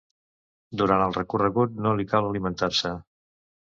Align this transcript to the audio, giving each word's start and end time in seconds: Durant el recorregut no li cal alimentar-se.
Durant 0.83 1.03
el 1.05 1.15
recorregut 1.19 1.79
no 1.87 1.95
li 2.01 2.09
cal 2.15 2.35
alimentar-se. 2.35 2.99